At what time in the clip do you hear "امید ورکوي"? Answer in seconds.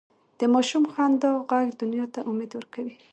2.29-2.95